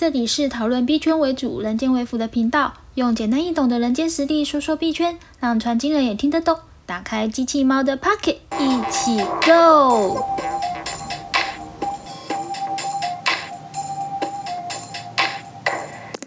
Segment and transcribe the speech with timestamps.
[0.00, 6.56] 这里是讨论币圈为主、人间为辅的频道，用简单易懂的人间实力说说币圈，让传经人也听得懂。
[6.86, 10.24] 打开机器猫的 Pocket，一起 Go！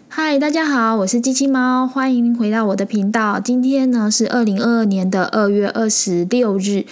[0.08, 3.40] 嗨，大家好，我是机器猫，欢迎回到我的频道。
[3.40, 6.86] 今天呢是二零二二年的二月二十六日。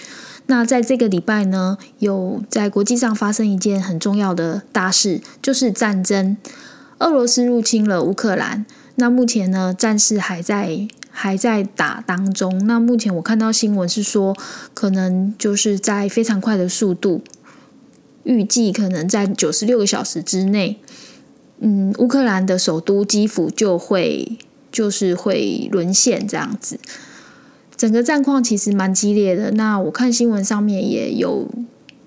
[0.47, 6.35] 那在这个礼拜呢，有在国际上发生一件很重要的大事，就是战争。
[7.03, 8.65] 俄罗斯入侵了乌克兰，
[8.95, 12.65] 那目前呢，战事还在还在打当中。
[12.65, 14.33] 那目前我看到新闻是说，
[14.73, 17.21] 可能就是在非常快的速度，
[18.23, 20.79] 预计可能在九十六个小时之内，
[21.59, 24.37] 嗯，乌克兰的首都基辅就会
[24.71, 26.79] 就是会沦陷这样子。
[27.75, 29.51] 整个战况其实蛮激烈的。
[29.51, 31.49] 那我看新闻上面也有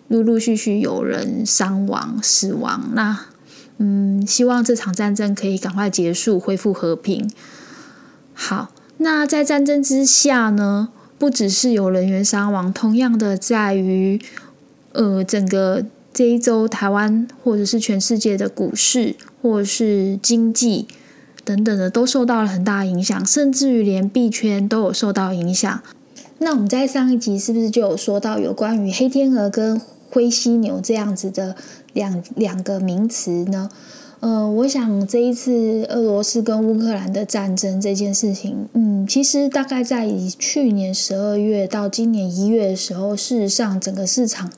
[0.09, 2.91] 陆陆续续有人伤亡、死亡。
[2.95, 3.27] 那
[3.79, 7.31] 嗯，希望这场战争可以赶快结束，恢复和平。
[8.33, 10.89] 好，那在战争之下呢，
[11.19, 14.21] 不只是有人员伤亡，同样的在于
[14.93, 20.87] 呃，整个这一周台湾或者是全世界的股市或者是经济。
[21.45, 25.81] 等等的都受到了很大影响，甚至于连币圈都有受到影响。
[26.39, 31.55] 那我们在上一集是不是就有说到有关于黑天鹅跟灰犀牛这样子的
[31.97, 33.69] 两两个名词呢？
[34.21, 44.51] 呃，我想这一次俄罗斯跟乌克兰的战争这件事情，嗯，其实大概在去年十二月到今年一月的时候，事实上整个市场。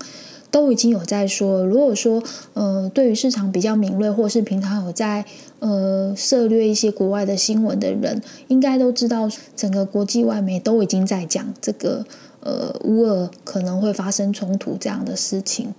[0.51, 2.23] 都已经有在说，如果说
[2.55, 5.23] 呃，对于市场比较敏锐，或是平常有在
[5.59, 12.03] 呃涉略一些国外的新闻的人，应该都知道，整个国际外媒都已经在讲这个
[12.41, 15.75] 呃乌俄可能会发生冲突这样的事情，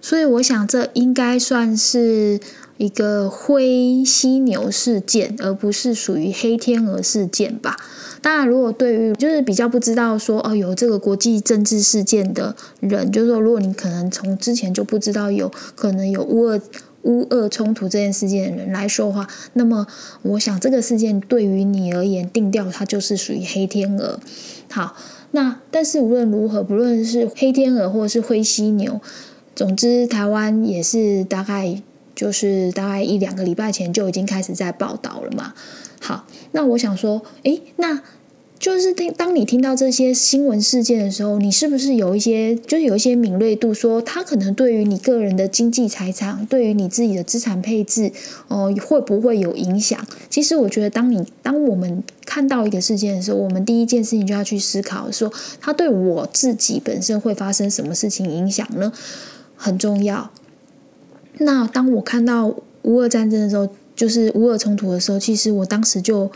[0.00, 2.40] 所以我想这应该算是。
[2.78, 7.76] 一个灰犀牛事件，而不是属于黑天鹅事件吧？
[8.22, 16.60] 当然，如果对于就是比较不知道说哦有这个国际政治事件的人，就是说如果你可能从之前就不知道有可能有乌俄
[17.02, 19.84] 乌俄冲突这件事件的人来说的话，那么
[20.22, 24.20] 我想这个事件对于你而言定调它就是属于黑天鹅。
[24.70, 24.94] 好，
[25.32, 29.00] 那但是无论如何，不论是黑天鹅或者是灰犀牛，
[29.58, 31.82] 总之台湾也是大概。
[32.18, 35.54] 就是大概一两个礼拜前就已经开始在报道了嘛。
[36.00, 38.02] 好，那我想说，诶，那
[38.58, 48.10] 就是听当你听到这些新闻事件的时候，你是不是有一些就是有一些敏锐度，说它可能对于你个人的经济财产，对于你自己的资产配置，
[48.48, 50.04] 哦，会不会有影响？
[50.28, 58.92] 其实我觉得，当你当我们看到一个事件的时候，我们第一件事情就要去思考，说它对我自己本身会发生什么事情影响呢？
[59.58, 60.30] 很重要。
[61.40, 62.46] 那当我看到
[62.82, 66.30] 乌俄战争的时候，就是乌俄冲突的时候，其实我当时就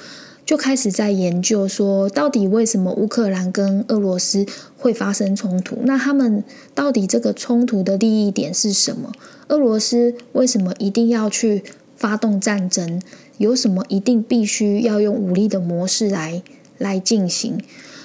[0.45, 4.45] 就开始在研究说，到底为什么乌克兰跟俄罗斯
[4.77, 5.79] 会发生冲突？
[5.85, 6.45] 那他们
[6.75, 9.13] 到底这个冲突的利益点是什么？
[9.49, 11.63] 俄罗斯为什么一定要去
[11.97, 13.01] 发动战争？
[13.39, 16.43] 有什么一定必须要用武力的模式来
[16.79, 17.61] 来进行？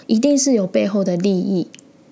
[0.07, 1.67] 一定是有背后的利益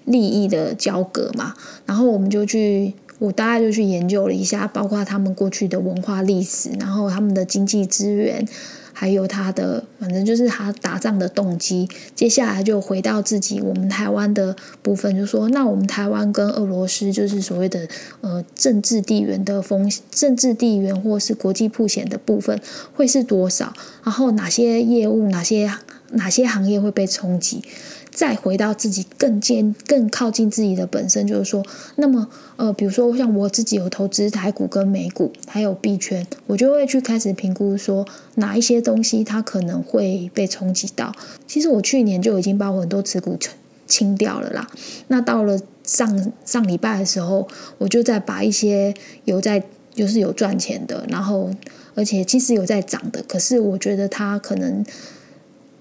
[0.06, 1.54] 利益的交割嘛？
[1.86, 2.94] 然后我们就去。
[3.18, 8.46] 我大概就去研究了一下，包括他们过去的文化历史，然后他们的经济资源，
[8.92, 11.88] 还有他的反正就是他打仗的动机。
[12.14, 17.88] 接下来就回到自己我们台湾的部分，就说那我们台湾跟俄罗斯就是所谓的
[18.20, 22.60] 呃政治地缘的风政治地缘或是国际铺险的部分
[22.94, 23.72] 会是多少？
[24.04, 25.72] 然后哪些业务、哪些
[26.12, 27.64] 哪些行业会被冲击？
[28.12, 31.62] 再回到自己更坚、更靠近自己的本身，就是说，
[31.98, 41.14] 那么呃，比如说像我自己有投资台股跟美股，还有币圈，我就会去开始评估说哪一些东西它可能会被冲击到。
[41.46, 43.52] 其实我去年就已经把我很多持股清
[43.86, 44.66] 清掉了啦。
[45.10, 47.46] 那到了上上礼拜的时候，
[47.78, 48.94] 我就再把一些
[49.26, 49.62] 有在
[49.94, 51.52] 就是有赚钱的，然后
[51.96, 54.86] 而且其实有在涨的，可是我觉得它可能。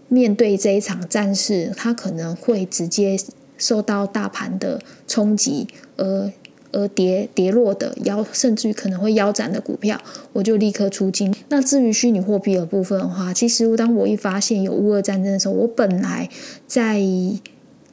[0.08, 3.16] 面对这一场战事，它可能会直接
[3.56, 5.66] 受到大盘的冲击，
[5.96, 6.30] 而
[6.72, 10.00] 而跌跌落的腰，甚至于可能会腰斩的股票，
[10.32, 11.32] 我就立刻出金。
[11.48, 16.28] 那至于虚拟货币的部分的话，其实当我一发现有乌俄战争的时候，我本来
[16.66, 17.00] 在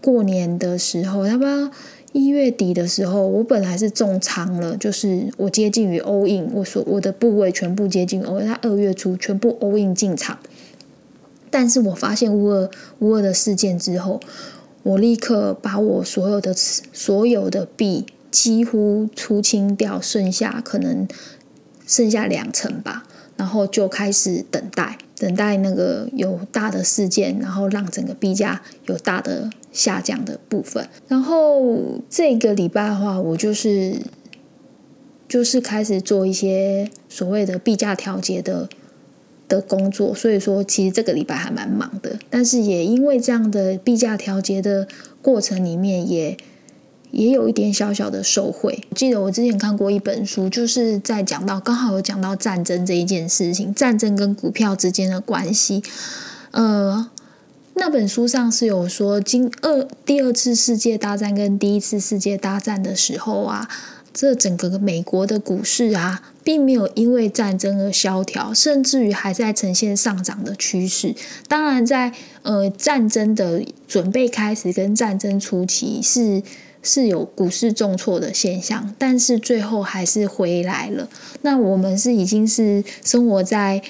[0.01, 1.71] 过年的时候，他妈
[2.11, 10.39] 一月底的时候，我本来是重仓了，就是我接近于 all in，我所我的部位全部接近 all，他二月初全部 all in 进场。
[11.51, 12.67] 但是我发现乌尔
[12.99, 14.19] 乌尔的事件之后，
[14.81, 21.07] 我立刻把我所有的所有的币几乎出清掉，剩下可能
[21.85, 23.03] 剩下两成吧。
[23.37, 30.87] 然后就开始等待，等待那个有大的事件，然后让整个币价有大的下降的部分。
[31.07, 33.97] 然后这个礼拜的话，我就是
[35.27, 38.69] 就是开始做一些所谓的币价调节的
[39.51, 42.17] 的工作，所以说其实这个礼拜还蛮忙的。
[42.29, 44.87] 但是也因为这样的币价调节的
[45.21, 46.37] 过程里面，也
[47.11, 48.79] 也有一点小小的受贿。
[48.95, 55.83] 记得我之前看过一本书，就是在讲到刚好有讲到战争这一件事情，战争跟股票之间的关系。
[56.51, 57.09] 呃，
[57.73, 63.67] 那本书上是有说，经二第二次世界大战跟第一次世界大战的时候啊，
[64.13, 71.15] 这整个美国的股市啊，并没有因为战争而萧条，甚至于还在呈现上涨的趋势。
[71.47, 72.11] 当然，在
[72.41, 76.41] 呃战争的准备开始跟战争初期是。
[76.83, 81.07] 是有股市重挫的现象，但是最后还是回来了。
[81.43, 83.83] 那我们是已经是生活在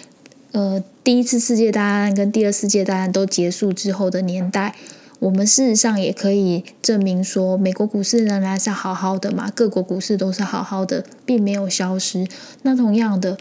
[0.51, 4.75] 呃第一次世界大战跟第二次世界大战都结束之后的年代，
[5.21, 12.27] 我们事实上也可以证明说，美国股市仍然是好好的嘛，各国股市都是好好的，并没有消失。
[12.63, 13.37] 那同样的，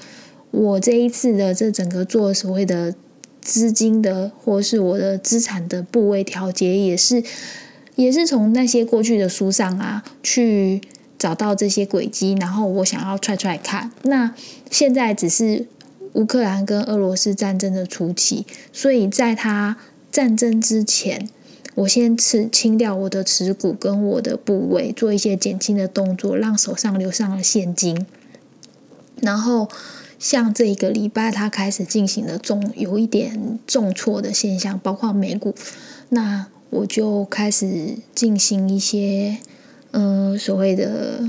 [0.51, 2.95] 我这一次的这整个做所谓的
[3.41, 7.25] 资金的或是我的资产的部位调节，也是。
[7.97, 10.81] 也是从那些过去的书上啊，去
[11.19, 13.91] 找到这些轨迹，然后我想要踹踹看。
[14.05, 14.35] 那
[14.71, 15.67] 现在只是
[16.15, 19.77] 乌克兰跟俄罗斯战争的初期，所以在他
[20.11, 21.29] 战争之前，
[21.75, 28.07] 我先吃清掉我的持股跟我的部位，做一些减轻的动作，让手上留上了现金。
[29.21, 29.69] 然后
[30.19, 35.55] 像这一个礼拜，它开始进行了重有一点重挫的现象，包括美股，
[36.11, 36.47] 那。
[36.73, 39.39] 我就开始进行一些，
[39.91, 41.29] 嗯，所谓的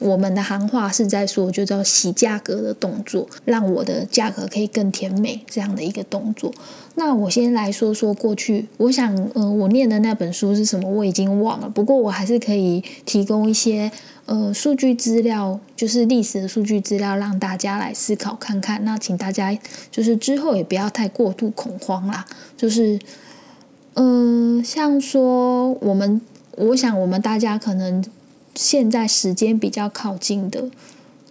[0.00, 6.52] 我们的行话是在说，就叫洗价格的动作，让我的价格可以更甜美这样的一个动作。
[6.96, 11.68] 那我先来说说过去，我想，呃，我念的那本书是什么，我已经忘了。
[11.68, 13.92] 不过我还是可以提供一些，
[14.26, 18.84] 呃，数据资料，就是历史的数据资料，让大家来思考看看。
[18.84, 19.56] 那请大家
[19.90, 22.26] 就是之后也不要太过度恐慌啦，
[22.56, 22.98] 就是。
[23.94, 26.20] 嗯，像说我们，
[26.56, 28.02] 我想我们大家可能
[28.54, 30.70] 现在时间比较靠近的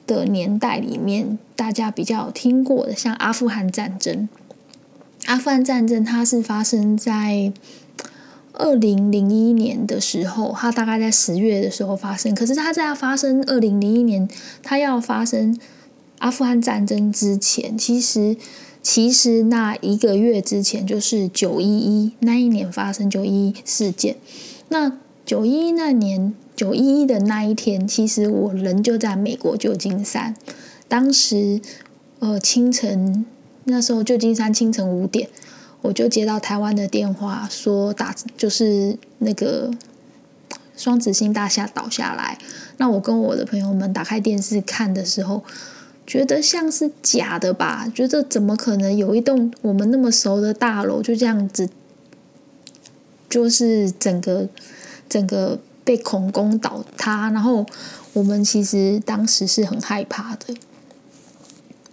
[0.05, 4.27] 的年代里面，大家比较听过的，像阿富汗战争。
[5.25, 7.51] 阿富汗战争它是发生在
[8.53, 12.33] 二零零一年的时候，它大概在十月的时候发生。
[12.33, 14.27] 可是它在要发生二零零一年，
[14.63, 15.59] 它要发生
[16.19, 18.37] 阿富汗战争之前，其实。
[18.81, 24.15] 其实那一个月之前就是九一一那一年发生九一一事件。
[24.69, 30.35] 那九一一那年九一一的那一天，其实我人就在美国旧金山。
[30.89, 31.61] 当时
[32.19, 33.25] 呃清晨
[33.63, 35.29] 那时候旧金山清晨五点，
[35.81, 39.71] 我就接到台湾的电话，说打就是那个
[40.75, 42.37] 双子星大厦倒下来。
[42.75, 45.41] 那我跟我的朋友们打开电视看的时候。
[46.05, 47.87] 觉得像是假的吧？
[47.93, 51.69] 觉得怎么可能有一栋我们那么熟的大楼就这样子，
[53.29, 54.49] 就是整个
[55.07, 55.59] 整个
[55.89, 57.31] 被恐攻倒塌？
[57.31, 57.65] 然后
[58.13, 60.55] 我们其实当时是很害怕的。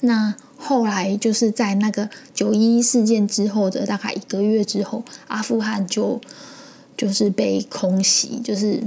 [0.00, 6.20] 那后来就是在那个九一一事件之后的大概一个月之后，阿富汗就
[6.94, 8.82] 就是被空袭，就是。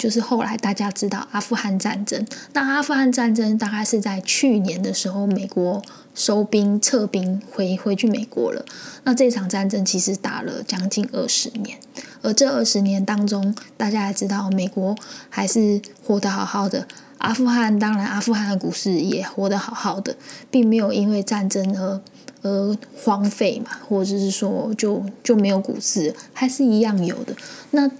[0.00, 5.82] 就是后来大家知道阿富汗战争，那阿富汗战争大概是在去年的时候，美国
[6.14, 8.64] 收兵撤兵回回去美国了。
[9.04, 11.78] 那这场战争其实打了将近二十年，
[12.22, 14.96] 而这二十年当中，大家也知道美国
[15.28, 16.88] 还是活得好好的，
[17.18, 20.16] 阿富汗当然阿富汗的股市也活得好好的，
[20.50, 22.00] 并没有因为战争而
[22.40, 27.36] 而荒废嘛，或者是说就就没有股市，还是一样有的。
[27.72, 27.90] 那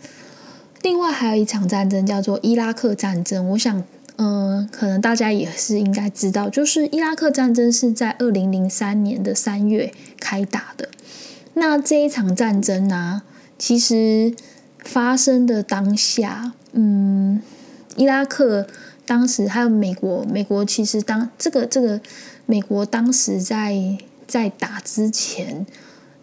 [0.83, 3.85] 另外还有一场战争叫做伊拉克战争，我想，
[4.17, 10.89] 嗯，可能大家也是应该知道，就是伊拉克战争是在二零零三年的三月开打的。
[11.55, 13.23] 那这一场战争呢，
[13.59, 14.35] 其实
[14.83, 17.43] 发生的当下，嗯，
[17.97, 18.67] 伊拉克
[19.05, 22.01] 当时还有美国，美国其实当这个这个
[22.47, 25.67] 美国当时在在打之前，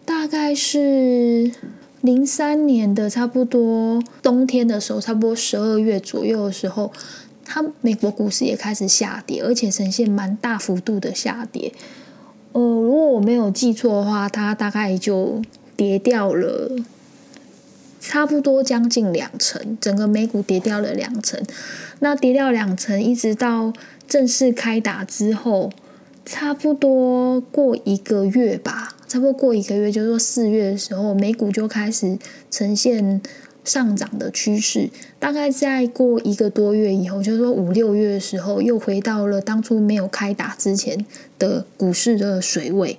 [0.04, 1.52] 大概是。
[2.00, 6.92] 零三年的差不多冬天的时候，差不多十二月左右的时候，
[7.44, 11.72] 它美国股市也开始下跌，而且呈现蛮大幅度的下跌。
[12.52, 15.42] 呃，如果我没有记错的话，它大概就
[15.76, 16.70] 跌掉了
[18.00, 21.42] 差不多将近两成，整个美股跌掉了两成。
[21.98, 23.72] 那跌掉两成，一直到
[24.06, 25.70] 正式开打之后。
[26.30, 32.18] 差不多过一个月吧，差不多过一个月，就是说四月的时候，美股就开始
[32.50, 33.20] 呈现
[33.64, 34.90] 上涨的趋势。
[35.18, 41.04] 大概再过一个多月以后，就是说五六月的时候，又回到了当初没有开打之前
[41.38, 42.98] 的股市的水位。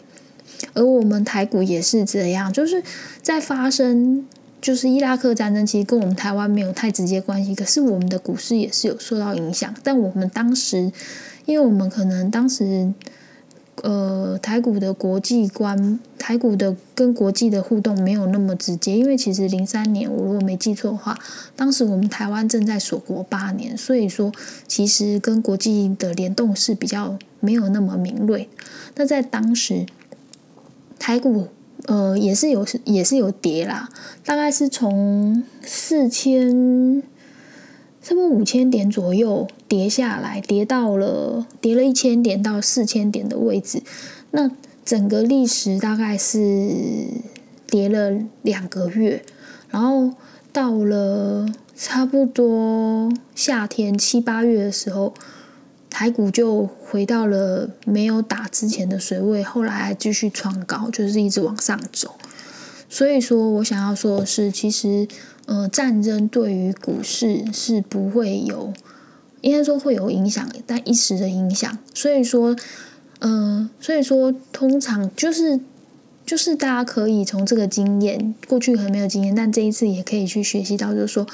[0.74, 2.84] 而我们台股也是这样，就是
[3.22, 4.26] 在发生。
[4.62, 9.74] 就是伊拉克战争，其实跟我们台湾没有太直接关系，可是我们的股市也是有受到影响。
[9.82, 10.92] 但我们当时，
[11.46, 12.94] 因为我们可能当时，
[13.84, 18.98] 呃，台股的国际观，台股的跟国际的互动没有那么直接。
[18.98, 21.18] 因为其实零三年，我如果没记错的话，
[21.56, 24.32] 当时我们台湾正在锁国八年，所以说
[24.68, 28.50] 其实跟国际的联动是比较没有那么敏锐。
[28.96, 29.86] 那在当时，
[30.98, 31.48] 台股。
[31.86, 33.90] 呃，也是有，也是有跌啦，
[34.26, 37.02] 大概是从四千，
[38.02, 43.82] 差不多五千点左右跌下来，跌到了跌了一千点到四千点的位置。
[44.32, 44.50] 那
[44.84, 46.40] 整个历时大概是
[47.68, 49.24] 跌了两个月，
[49.70, 50.14] 然后
[50.52, 55.14] 到了差不多夏天七八月的时候。
[55.92, 62.14] 台股就回到了没有打之前的水位，后来还继续创高，就是一直往上走。
[62.88, 65.08] 所以说我想要说的是，其实
[65.50, 68.72] 呃，战争对于股市是不会有，
[69.42, 71.76] 应该说会有影响，但一时的影响。
[71.96, 72.56] 所以说，
[73.20, 75.60] 嗯，所以说通常就是
[76.24, 81.26] 就是大家可以从这个经验，过去很没有经验，但这一次也可以去学习到，就是说，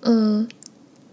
[0.00, 0.48] 呃。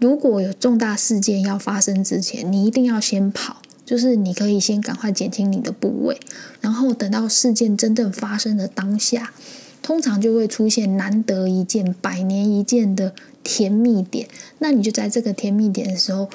[0.01, 6.17] 如果有重大事件要发生之前，你一定要先跑，就是你可以先赶快减轻你的部位，
[6.61, 9.33] 然后等到事件真正发生的当下，
[9.81, 14.27] 通常就会出现难得一见、百年一见的甜蜜点。
[14.59, 16.29] 那你就在这个甜蜜点的时候。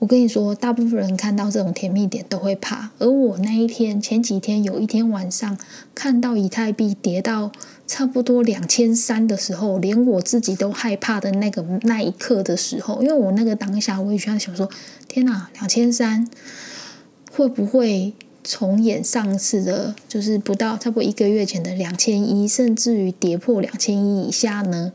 [0.00, 5.56] 我跟你说，大部分人看到这种甜蜜点都会怕，而我那一天前几天有一天晚上
[5.94, 7.50] 看到以太币跌到
[7.86, 14.68] 差不多两千三的时候，连我自己都害怕的那个那一刻的时候，因为我那个当下我也在想说，
[15.08, 16.28] 天哪，两千三
[17.32, 18.12] 会不会
[18.44, 24.92] 重演上次的，就是不到差不多一个月前的两千一，甚至于跌破两千一以下呢？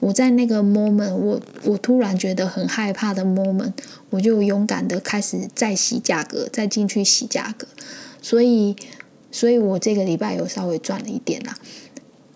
[0.00, 3.72] 我在那个 moment，我我突然觉得很害怕的 moment，
[4.10, 7.66] 我就勇敢的开始再洗价格，再进去洗价格，
[8.22, 8.74] 所以，
[9.30, 11.56] 所以我这个礼拜有稍微赚了一点啦。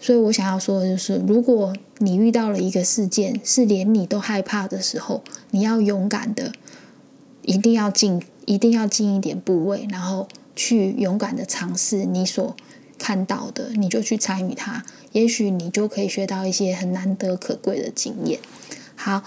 [0.01, 6.53] 所以我想要说的就是，如果你遇到了一个事件是连你都害怕的时候，你要勇敢的，
[7.43, 12.57] 一定要进，一定要进一点部位，然后去勇敢的尝试你所。
[12.99, 18.39] 看到的，你就去参与它，也许你就可以学到一些很难得可贵的经验。
[18.95, 19.25] 好，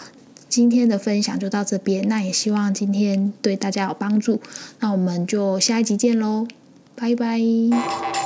[0.48, 4.40] 今天的分享就到这边，那也希望今天对大家有帮助。
[4.80, 6.48] 那我们就下一集见喽，
[6.96, 8.25] 拜拜。